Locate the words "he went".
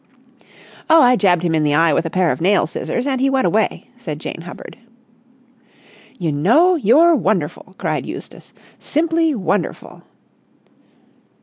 3.21-3.45